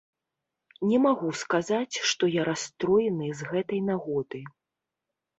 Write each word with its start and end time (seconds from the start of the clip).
Не 0.91 0.99
магу 1.01 1.29
сказаць, 1.41 1.95
што 2.11 2.29
я 2.35 2.45
расстроены 2.49 3.27
з 3.41 3.51
гэтай 3.51 3.83
нагоды. 3.91 4.41